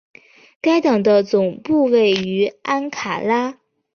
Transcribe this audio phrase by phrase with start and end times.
[0.61, 3.59] 该党的总部位于安卡拉。